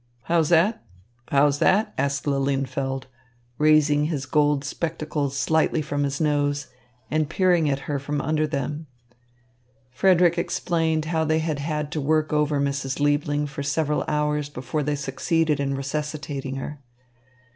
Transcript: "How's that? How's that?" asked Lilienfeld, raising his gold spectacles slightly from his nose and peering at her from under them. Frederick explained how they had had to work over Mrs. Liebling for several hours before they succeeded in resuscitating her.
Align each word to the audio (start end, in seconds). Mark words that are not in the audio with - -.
"How's 0.23 0.49
that? 0.49 0.83
How's 1.27 1.59
that?" 1.59 1.93
asked 1.95 2.25
Lilienfeld, 2.25 3.03
raising 3.59 4.05
his 4.05 4.25
gold 4.25 4.63
spectacles 4.65 5.37
slightly 5.37 5.83
from 5.83 6.01
his 6.05 6.19
nose 6.19 6.69
and 7.11 7.29
peering 7.29 7.69
at 7.69 7.81
her 7.81 7.99
from 7.99 8.19
under 8.19 8.47
them. 8.47 8.87
Frederick 9.91 10.39
explained 10.39 11.05
how 11.05 11.23
they 11.23 11.37
had 11.37 11.59
had 11.59 11.91
to 11.91 12.01
work 12.01 12.33
over 12.33 12.59
Mrs. 12.59 12.99
Liebling 12.99 13.45
for 13.45 13.61
several 13.61 14.03
hours 14.07 14.49
before 14.49 14.81
they 14.81 14.95
succeeded 14.95 15.59
in 15.59 15.75
resuscitating 15.75 16.55
her. 16.55 16.79